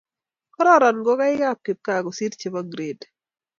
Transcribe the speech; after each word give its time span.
kororon 0.53 0.95
ngokaikab 1.01 1.57
kipgaa 1.65 2.03
kosiir 2.05 2.33
chebo 2.39 2.61
gred 2.71 2.99